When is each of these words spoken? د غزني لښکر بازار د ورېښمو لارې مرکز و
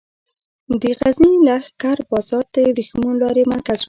د 0.81 0.83
غزني 0.99 1.33
لښکر 1.47 1.97
بازار 2.09 2.45
د 2.53 2.55
ورېښمو 2.67 3.09
لارې 3.21 3.43
مرکز 3.51 3.77
و 3.79 3.79